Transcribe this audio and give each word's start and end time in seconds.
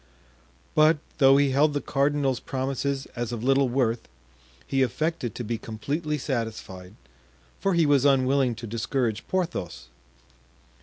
But, 0.73 0.97
though 1.19 1.37
he 1.37 1.51
held 1.51 1.75
the 1.75 1.79
cardinal's 1.79 2.39
promises 2.39 3.05
as 3.15 3.31
of 3.31 3.43
little 3.43 3.69
worth, 3.69 4.07
he 4.65 4.81
affected 4.81 5.35
to 5.35 5.43
be 5.43 5.59
completely 5.59 6.17
satisfied, 6.17 6.95
for 7.59 7.75
he 7.75 7.85
was 7.85 8.03
unwilling 8.03 8.55
to 8.55 8.65
discourage 8.65 9.27
Porthos. 9.27 9.89